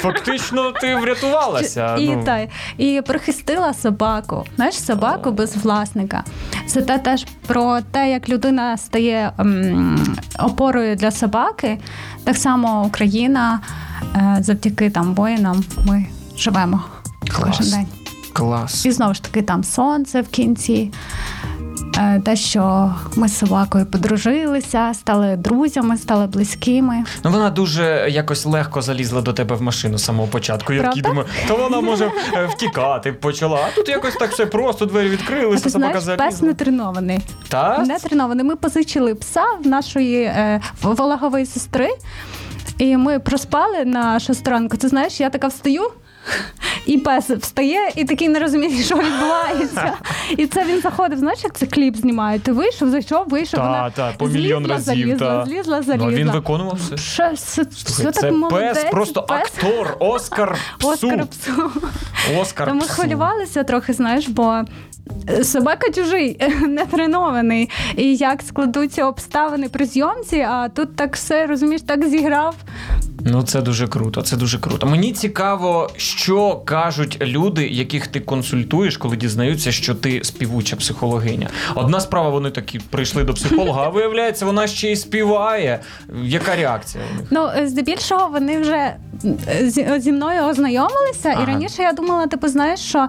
[0.00, 1.96] Фактично ти врятувалася.
[1.96, 2.24] І, ну.
[2.24, 2.46] та,
[2.78, 4.44] і прихистила собаку.
[4.56, 6.24] Знаєш, собаку без власника.
[6.66, 11.78] Це те теж про те, як людина стає ем, опорою для собаки.
[12.24, 13.60] Так само Україна
[14.16, 16.06] е, завдяки там воїнам ми
[16.36, 16.82] живемо
[17.28, 17.56] Клас.
[17.58, 17.99] кожен день.
[18.32, 18.86] Клас.
[18.86, 20.92] І знову ж таки там сонце в кінці.
[21.98, 27.04] Е, Те, що ми з собакою подружилися, стали друзями, стали близькими.
[27.24, 30.72] Ну вона дуже якось легко залізла до тебе в машину з самого початку.
[30.72, 33.58] Я такий думаю, то вона може е, втікати почала.
[33.68, 37.18] А тут якось так все просто, двері А відкрилися, ти собака знаєш, пес не тренований.
[37.48, 37.78] Та?
[37.78, 38.44] Не тренований.
[38.44, 41.88] Ми позичили пса в нашої е, Вологової сестри,
[42.78, 44.76] і ми проспали на шосту ранку.
[44.76, 45.90] Ти знаєш, я така встаю.
[46.86, 49.92] І пес встає і такий не розуміє, що відбувається.
[50.36, 51.18] І це він заходив.
[51.18, 52.42] Знаєш, як це кліп знімають?
[52.42, 53.60] Ти вийшов, зайшов, вийшов.
[53.60, 55.06] Та, вона та, по мільйон злізла, разів.
[55.06, 55.44] Залізла, та.
[55.44, 56.06] злізла, залізла.
[56.06, 56.96] Ну, а він виконував все.
[56.96, 59.38] Що, все, Слухай, все це так пес, молодець, просто пес.
[59.40, 60.88] актор, Оскар псу.
[60.90, 61.70] Оскар псу.
[62.40, 62.92] Оскар Та ми псу.
[62.92, 64.62] хвилювалися трохи, знаєш, бо
[65.42, 67.70] собака чужий, не тренований.
[67.96, 72.54] І як складуться обставини при зйомці, а тут так все, розумієш, так зіграв.
[73.24, 74.22] Ну, це дуже круто.
[74.22, 74.86] Це дуже круто.
[74.86, 81.48] Мені цікаво, що кажуть люди, яких ти консультуєш, коли дізнаються, що ти співуча психологиня.
[81.74, 85.80] Одна справа, вони такі прийшли до психолога, а виявляється, вона ще й співає.
[86.22, 87.26] Яка реакція у них?
[87.30, 88.94] Ну, здебільшого вони вже
[89.62, 91.42] зі, зі мною ознайомилися, Ага.
[91.42, 93.08] і раніше я думала, типу, знаєш, що.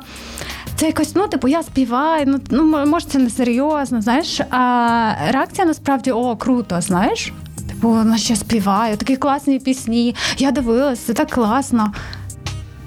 [0.81, 4.41] Це якось, ну, типу, я співаю, ну, ну може, це не серйозно, знаєш.
[4.49, 7.33] А реакція насправді о, круто, знаєш.
[7.69, 10.15] Типу, вона ще співає, такі класні пісні.
[10.37, 11.93] Я дивилася, це так класно.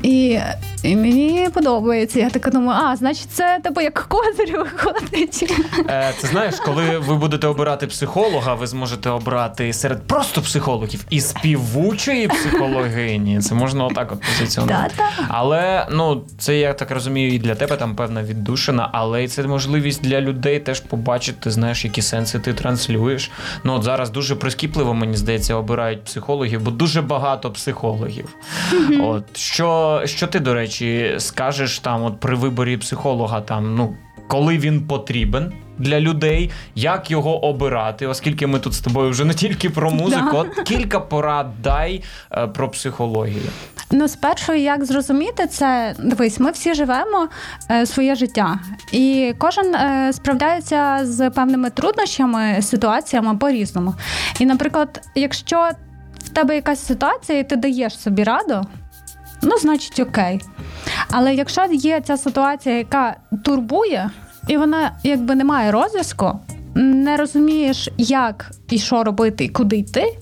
[0.03, 0.39] І,
[0.85, 2.21] і мені подобається.
[2.21, 5.53] Я така думаю, а, значить, це типу як козир виходить.
[5.89, 11.21] Е, Це знаєш, коли ви будете обирати психолога, ви зможете обрати серед просто психологів і
[11.21, 13.41] співучої психологині.
[13.41, 14.95] Це можна отак от позиціонувати.
[15.29, 20.03] Але ну це я так розумію, і для тебе там певна віддушина, але це можливість
[20.03, 23.31] для людей теж побачити, знаєш, які сенси ти транслюєш.
[23.65, 28.37] Ну от зараз дуже прискіпливо, мені здається, обирають психологів, бо дуже багато психологів.
[29.01, 30.74] От що, що ти, до речі,
[31.19, 33.95] скажеш там, от при виборі психолога, там ну.
[34.29, 39.35] Коли він потрібен для людей, як його обирати, оскільки ми тут з тобою вже не
[39.35, 40.39] тільки про музику, Да.
[40.39, 43.43] от кілька порад дай е, про психологію.
[43.91, 47.29] Ну, спершу, як зрозуміти це, дивись, ми всі живемо
[47.71, 48.59] е, своє життя,
[48.93, 53.95] і кожен е, справляється з певними труднощами, ситуаціями по-різному.
[54.39, 55.71] І, наприклад, якщо
[56.25, 58.67] в тебе якась ситуація, і ти даєш собі раду,
[59.45, 60.41] ну, значить окей.
[61.11, 64.11] Але якщо є ця ситуація, яка турбує,
[64.49, 66.41] і вона якби не має розв'язку,
[66.75, 70.19] не розумієш, як і що робити, і куди йти.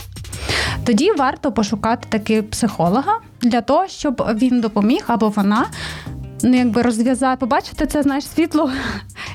[0.85, 5.67] Тоді варто пошукати таки психолога для того, щоб він допоміг або вона
[6.43, 8.71] ну, якби розв'язати, побачити це, знаєш, світло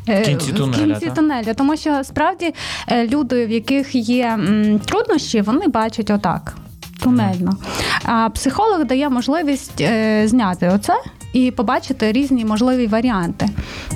[0.10, 1.54] е, В кінці тунеля, в кінці тунеля.
[1.54, 2.54] Тому що справді
[2.88, 4.40] е, люди, в яких є
[4.86, 6.58] труднощі, вони бачать отак.
[7.04, 7.58] Тунельно.
[8.06, 10.94] А психолог дає можливість е, зняти оце
[11.38, 13.50] і побачити різні можливі варіанти.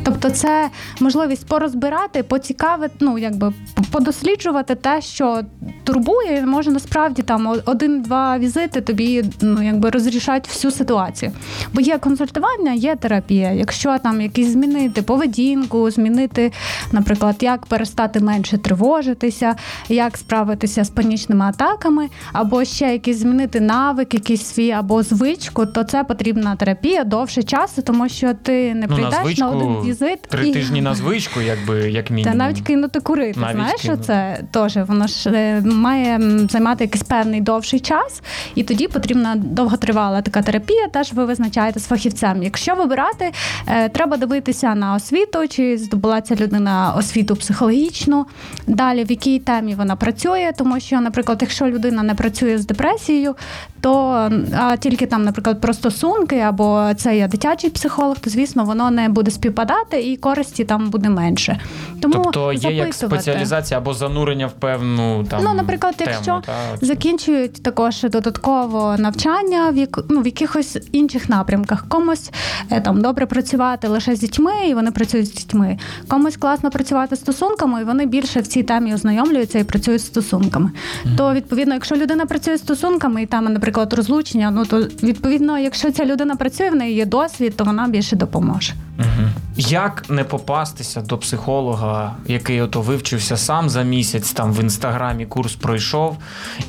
[0.03, 3.53] Тобто, це можливість порозбирати, поцікавити, ну якби
[3.91, 5.41] подосліджувати те, що
[5.83, 11.31] турбує, може насправді там один-два візити тобі ну якби розрішать всю ситуацію.
[11.73, 13.51] Бо є консультування, є терапія.
[13.51, 16.51] Якщо там якісь змінити поведінку, змінити,
[16.91, 19.55] наприклад, як перестати менше тривожитися,
[19.89, 25.83] як справитися з панічними атаками, або ще якісь змінити навик, якийсь свій або звичку, то
[25.83, 30.21] це потрібна терапія довше часу, тому що ти не Ну, на прийдеш на, один візит
[30.21, 30.53] три і...
[30.53, 32.37] тижні на звичку, якби як Та мінімум.
[32.37, 33.39] навіть кинути курити.
[33.39, 34.03] Навіть Знаєш, що кинути.
[34.03, 38.21] це теж воно ж е, має займати якийсь певний довший час,
[38.55, 40.87] і тоді потрібна довготривала така терапія.
[40.87, 42.43] Теж ви визначаєте з фахівцем.
[42.43, 43.31] Якщо вибирати,
[43.67, 48.25] е, треба дивитися на освіту, чи здобула ця людина освіту психологічну.
[48.67, 53.35] Далі в якій темі вона працює, тому що, наприклад, якщо людина не працює з депресією,
[53.81, 58.91] то а тільки там, наприклад, про стосунки або це є дитячий психолог, то звісно воно
[58.91, 61.59] не буде співпадати і користі там буде менше.
[62.01, 65.43] Тому Тобто є як спеціалізація або занурення в певну там.
[65.43, 71.29] Ну, наприклад, тему, якщо та, закінчують також додатково навчання в як, ну, в якихось інших
[71.29, 71.85] напрямках.
[71.87, 72.31] Комусь
[72.71, 75.77] е, там добре працювати лише з дітьми, і вони працюють з дітьми.
[76.07, 80.05] Комусь класно працювати з стосунками, і вони більше в цій темі ознайомлюються і працюють з
[80.05, 80.71] стосунками.
[81.17, 85.91] То відповідно, якщо людина працює з стосунками, і там, наприклад, розлучення, ну то відповідно, якщо
[85.91, 88.73] ця людина працює, в неї є досвід, то вона більше допоможе.
[88.99, 89.29] Угу.
[89.57, 95.55] Як не попастися до психолога, який ото вивчився сам за місяць, там в інстаграмі курс
[95.55, 96.17] пройшов,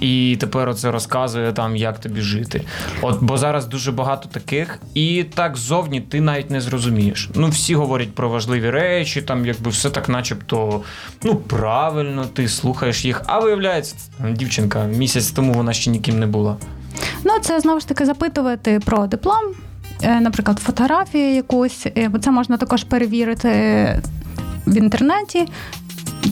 [0.00, 2.64] і тепер оце розказує там, як тобі жити.
[3.02, 7.30] От бо зараз дуже багато таких, і так ззовні ти навіть не зрозумієш.
[7.34, 10.80] Ну, всі говорять про важливі речі, там якби все так, начебто,
[11.22, 13.22] ну правильно, ти слухаєш їх.
[13.26, 13.94] А виявляється,
[14.30, 16.56] дівчинка місяць тому вона ще ніким не була.
[17.24, 19.42] Ну, це знову ж таки запитувати про диплом,
[20.02, 23.48] е, наприклад, фотографію якусь, е, бо це можна також перевірити
[24.66, 25.48] в інтернеті.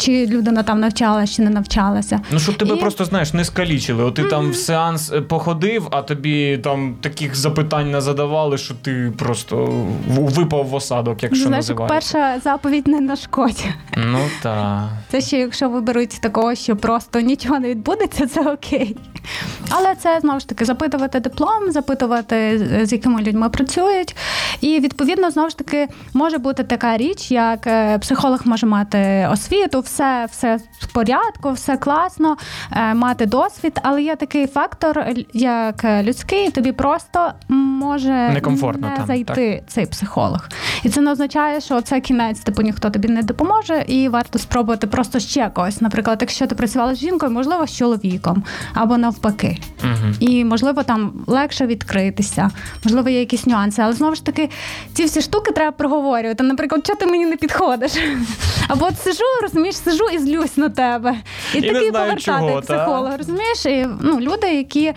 [0.01, 2.21] Чи людина там навчалася, чи не навчалася.
[2.31, 4.05] Ну, щоб тебе І- просто знаєш, не скалічили.
[4.05, 8.75] От ти там в сеанс е, походив, а тобі там таких запитань не задавали, що
[8.75, 12.19] ти просто випав в осадок, якщо Знаєш, як називається.
[12.19, 13.65] перша заповідь не нашкодь.
[13.97, 14.89] Ну так.
[15.09, 18.97] Це ще якщо виберуть такого, що просто нічого не відбудеться, це окей.
[19.71, 24.17] Але це знову ж таки запитувати диплом, запитувати, з- з якими людьми працюють.
[24.61, 29.81] І відповідно знову ж таки може бути така річ, як е, психолог може мати освіту,
[29.91, 32.37] все, все в порядку, все класно,
[32.73, 38.97] е, мати досвід, але є такий фактор, як е, людський, тобі просто може Некомфортно не
[38.97, 40.49] там, зайти цей психолог.
[40.83, 44.87] І це не означає, що це кінець, типу ніхто тобі не допоможе, і варто спробувати
[44.87, 45.81] просто ще когось.
[45.81, 49.59] Наприклад, якщо ти працювала з жінкою, можливо, з чоловіком або навпаки.
[49.85, 50.15] Угу.
[50.21, 52.51] І можливо там легше відкритися,
[52.85, 53.83] можливо, є якісь нюанси.
[53.83, 54.51] Але знову ж таки,
[54.95, 56.45] ці всі штуки треба проговорювати.
[56.45, 57.93] Наприклад, що ти мені не підходиш?
[58.69, 61.15] Або от сижу, розумієш, сижу і злюсь на тебе.
[61.55, 62.75] І, І такий повертати чого, та?
[62.75, 63.67] психолога, розумієш?
[63.67, 64.93] І, ну, люди, які.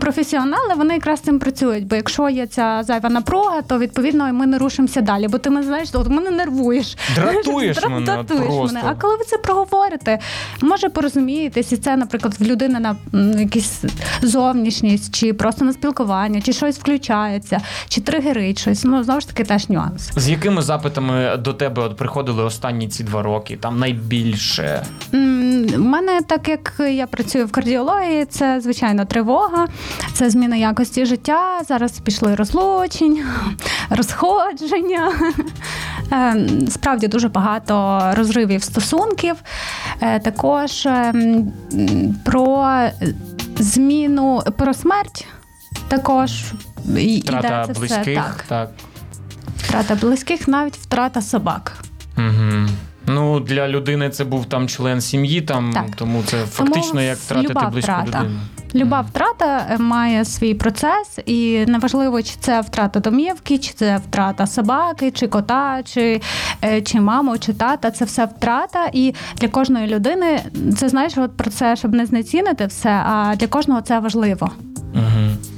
[0.00, 4.58] Професіонали вони якраз цим працюють, бо якщо є ця зайва напруга, то відповідно ми не
[4.58, 5.28] рушимося далі.
[5.28, 6.96] Бо ти мене знаєш, от мене нервуєш.
[7.14, 8.66] Дратуєш Дра- мене, дратуєш просто.
[8.66, 8.80] мене.
[8.88, 10.18] А коли ви це проговорите,
[10.62, 12.96] може порозумієтесь, і це, наприклад, в людини на
[13.40, 13.84] якісь
[14.22, 18.84] зовнішність, чи просто на спілкування, чи щось включається, чи тригерить щось.
[18.84, 20.10] Ну знову ж таки теж нюанс.
[20.16, 23.56] З якими запитами до тебе от приходили останні ці два роки?
[23.60, 24.86] Там найбільше.
[25.12, 25.16] У
[25.78, 29.66] мене, так як я працюю в кардіології, це звичайно тривога,
[30.12, 31.60] це зміна якості життя.
[31.68, 33.24] Зараз пішли розлучення,
[33.90, 35.12] розходження.
[36.12, 39.36] Е, Справді дуже багато розривів стосунків.
[40.00, 41.52] Е, Також ем,
[42.24, 42.68] про
[43.58, 45.26] зміну, про смерть.
[45.88, 46.30] Також
[47.22, 48.14] Втрата це все близьких.
[48.14, 48.44] так.
[48.48, 48.70] так.
[49.56, 51.72] Втрата близьких, навіть втрата собак.
[52.18, 52.68] Угу.
[53.06, 55.96] Ну, для людини це був там член сім'ї, там, Так.
[55.96, 58.18] тому це фактично як втратити близьку втрата.
[58.18, 58.40] людину.
[58.74, 64.46] Люба втрата е, має свій процес, і неважливо, чи це втрата домівки, чи це втрата
[64.46, 66.20] собаки, чи кота, чи,
[66.64, 67.90] е, чи маму, чи тата.
[67.90, 68.90] Це все втрата.
[68.92, 70.40] І для кожної людини
[70.76, 74.50] це знаєш, от про це, щоб не знецінити все, а для кожного це важливо.
[74.94, 75.51] Угу.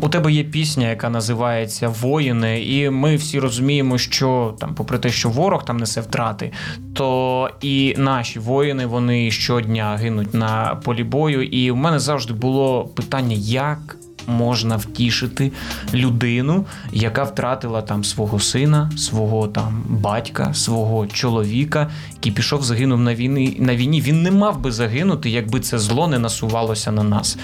[0.00, 5.10] У тебе є пісня, яка називається Воїни, і ми всі розуміємо, що там, попри те,
[5.10, 6.52] що ворог там несе втрати,
[6.94, 11.42] то і наші воїни вони щодня гинуть на полі бою.
[11.42, 13.96] І в мене завжди було питання, як.
[14.26, 15.52] Можна втішити
[15.94, 23.14] людину, яка втратила там свого сина, свого там батька, свого чоловіка, який пішов, загинув на
[23.14, 23.56] війні.
[23.60, 27.38] На війні він не мав би загинути, якби це зло не насувалося на нас.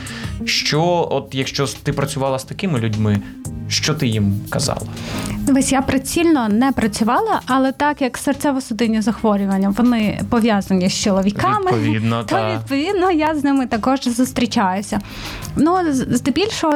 [0.45, 3.21] Що, от якщо ти працювала з такими людьми,
[3.69, 4.81] що ти їм казала?
[5.39, 11.71] Дивись, я прицільно не працювала, але так як серцево-судинні захворювання вони пов'язані з чоловіками.
[11.73, 12.55] Відповідно, То та.
[12.55, 15.01] відповідно я з ними також зустрічаюся.
[15.57, 16.07] Ну, з-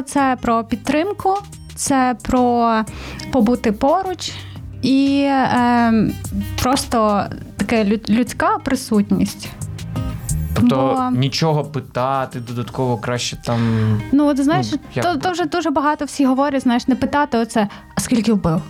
[0.02, 1.34] це про підтримку,
[1.74, 2.74] це про
[3.32, 4.32] побути поруч
[4.82, 5.92] і е,
[6.62, 7.24] просто
[7.56, 9.48] таке людська присутність.
[10.54, 13.60] Тобто Бо- нічого питати додатково краще там.
[14.12, 17.38] Ну, от знаєш, Ну, як то, то вже дуже багато всі говорять, знаєш, не питати
[17.38, 18.62] оце, а скільки вбив?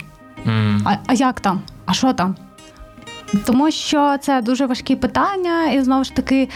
[0.47, 1.61] м, А, а як там?
[1.85, 2.35] А що там?
[3.45, 6.49] Тому що це дуже важкі питання, і знову ж таки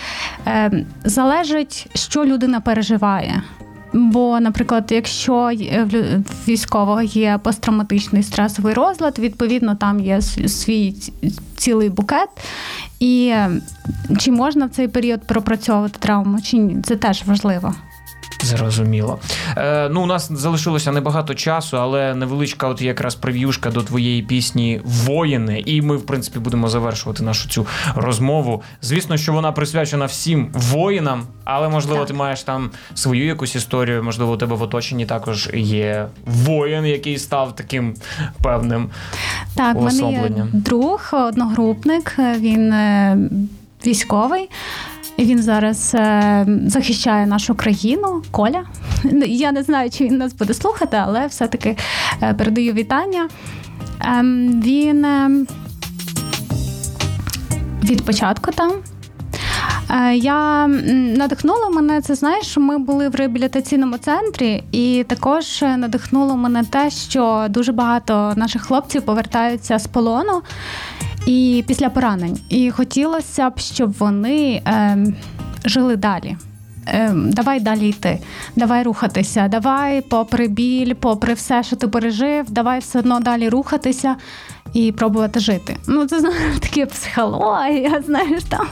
[0.48, 3.44] е, залежить, що людина переживає.
[3.94, 5.48] Бо, наприклад, якщо в
[5.94, 10.96] лю- військового є посттравматичний стресовий розлад, відповідно там є свій
[11.58, 12.30] цілий букет.
[13.00, 13.50] І е,
[14.20, 17.76] чи можна в цей період пропрацьовувати травму, чи ні, це теж важливо.
[18.44, 19.20] Зрозуміло.
[19.58, 24.82] Е, ну, у нас залишилося небагато часу, але невеличка, от якраз прев'юшка до твоєї пісні
[24.84, 25.64] Воїни.
[25.66, 28.64] І ми, в принципі, будемо завершувати нашу цю розмову.
[28.82, 32.08] Звісно, що вона присвячена всім воїнам, але можливо, Так.
[32.08, 34.04] ти маєш там свою якусь історію.
[34.04, 37.96] Можливо, у тебе в оточенні також є воїн, який став таким
[38.44, 38.90] певним.
[39.56, 43.18] Так, мене є друг, одногрупник, він е,
[43.86, 44.50] військовий.
[45.26, 48.64] Він зараз е, захищає нашу країну, Коля.
[49.28, 51.78] Я не знаю, чи він нас буде слухати, але все-таки
[52.24, 53.30] е, передаю вітання.
[54.02, 55.46] Ем, він е,
[57.84, 58.72] від початку там.
[59.92, 60.68] Е, Я
[61.18, 66.90] надихнула мене, це знаєш, ми були в реабілітаційному центрі, і також е, надихнуло мене те,
[66.90, 70.42] що дуже багато наших хлопців повертаються з полону
[71.26, 72.40] і після поранень.
[72.50, 74.98] І хотілося б, щоб вони е,
[75.66, 76.38] жили далі.
[76.88, 78.20] Е, Давай далі йти,
[78.56, 84.16] давай рухатися, давай, попри біль, попри все, що ти пережив, давай все одно далі рухатися
[84.74, 85.78] і пробувати жити.
[85.88, 88.68] Ну, це знаєш, таке психологія, знаєш там.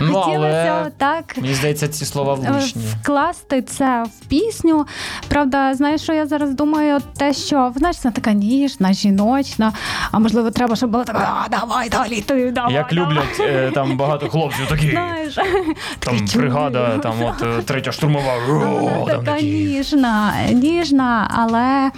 [0.00, 2.82] Ну, Хотілося але так мені здається, ці слова влучні.
[3.02, 4.86] вкласти це в пісню.
[5.28, 9.72] Правда, знаєш, що я зараз думаю, те, що знаєш, вона така ніжна, жіночна,
[10.12, 12.74] а можливо, треба, щоб було так, а, давай далі, ти давай.
[12.74, 13.04] Як давай».
[13.10, 14.90] люблять е, там багато хлопців такі.
[14.90, 15.38] Знаєш,
[15.98, 18.32] Там бригада, там от е, третя штурмова.
[18.48, 21.90] о, там така ніжна, ніжна, але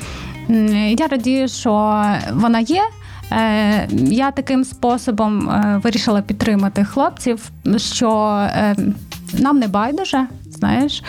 [0.99, 1.71] я радію, що
[2.33, 2.83] вона є.
[3.33, 8.77] Е, Я таким способом е, вирішила підтримати хлопців, що е,
[9.39, 10.27] нам не байдуже.
[10.51, 11.03] Знаєш,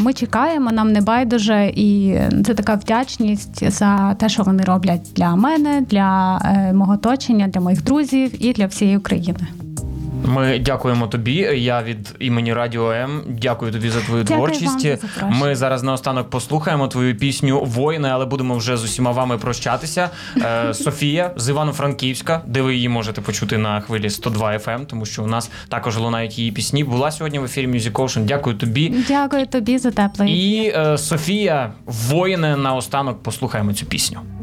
[0.00, 5.36] ми чекаємо, нам не байдуже, і це така вдячність за те, що вони роблять для
[5.36, 6.40] мене, для
[6.74, 9.46] мого оточення, для моїх друзів і для всієї України.
[10.26, 11.34] Ми дякуємо тобі.
[11.56, 13.22] Я від імені Радіо М.
[13.28, 14.84] Дякую тобі за твою Дякую творчість.
[15.22, 15.46] вам за.
[15.46, 20.10] Ми зараз наостанок послухаємо твою пісню Воїни, але будемо вже з усіма вами прощатися.
[20.36, 25.24] Е, Софія з Івано-Франківська, де ви її можете почути на хвилі 102 FM, тому що
[25.24, 26.84] у нас також лунають її пісні.
[26.84, 28.24] Була сьогодні в ефірі Music Ocean.
[28.24, 28.94] Дякую тобі.
[29.08, 30.32] Дякую тобі за теплий.
[30.32, 34.20] І е, Софія, воїни наостанок послухаємо цю пісню.